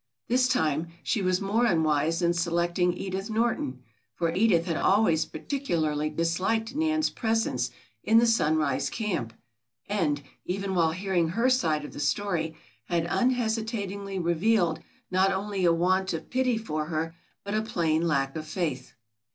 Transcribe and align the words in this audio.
This 0.27 0.47
time 0.47 0.87
she 1.03 1.21
was 1.21 1.39
more 1.41 1.67
unwise 1.67 2.23
in 2.23 2.33
selecting 2.33 2.91
Edith 2.91 3.29
Norton, 3.29 3.83
for 4.15 4.33
Edith 4.33 4.65
had 4.65 4.75
always 4.77 5.25
particularly 5.25 6.09
disliked 6.09 6.73
Nan's 6.75 7.11
presence 7.11 7.69
in 8.03 8.17
the 8.17 8.25
Sunrise 8.25 8.89
Camp 8.89 9.31
and, 9.87 10.23
even 10.43 10.73
while 10.73 10.93
hearing 10.93 11.27
her 11.29 11.51
side 11.51 11.85
of 11.85 11.93
the 11.93 11.99
story, 11.99 12.55
had 12.85 13.05
unhesitatingly 13.11 14.17
revealed 14.17 14.79
not 15.11 15.31
only 15.31 15.65
a 15.65 15.71
want 15.71 16.13
of 16.13 16.31
pity 16.31 16.57
for 16.57 16.85
her 16.85 17.13
but 17.43 17.53
a 17.53 17.61
plain 17.61 18.07
lack 18.07 18.35
of 18.35 18.47
faith. 18.47 18.95